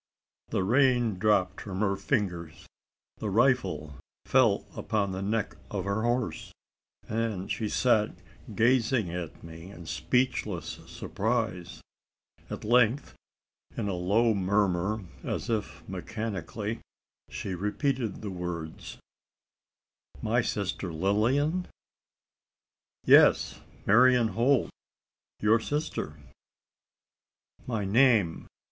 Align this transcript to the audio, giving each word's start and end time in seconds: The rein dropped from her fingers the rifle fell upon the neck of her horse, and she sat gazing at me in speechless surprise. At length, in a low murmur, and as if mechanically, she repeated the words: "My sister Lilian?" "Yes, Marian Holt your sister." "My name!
The 0.49 0.63
rein 0.63 1.19
dropped 1.19 1.61
from 1.61 1.81
her 1.81 1.95
fingers 1.95 2.65
the 3.17 3.29
rifle 3.29 3.99
fell 4.25 4.65
upon 4.75 5.11
the 5.11 5.21
neck 5.21 5.57
of 5.69 5.85
her 5.85 6.01
horse, 6.01 6.51
and 7.07 7.51
she 7.51 7.69
sat 7.69 8.15
gazing 8.55 9.11
at 9.13 9.43
me 9.43 9.69
in 9.69 9.85
speechless 9.85 10.79
surprise. 10.87 11.81
At 12.49 12.63
length, 12.63 13.13
in 13.77 13.87
a 13.89 13.93
low 13.93 14.33
murmur, 14.33 15.05
and 15.21 15.29
as 15.29 15.51
if 15.51 15.87
mechanically, 15.87 16.79
she 17.29 17.53
repeated 17.53 18.23
the 18.23 18.31
words: 18.31 18.97
"My 20.19 20.41
sister 20.41 20.91
Lilian?" 20.91 21.67
"Yes, 23.05 23.61
Marian 23.85 24.29
Holt 24.29 24.71
your 25.41 25.59
sister." 25.59 26.15
"My 27.67 27.85
name! 27.85 28.47